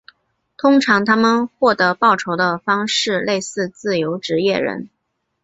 [0.57, 4.89] 通常他们获得报酬的方式类似自由职业人。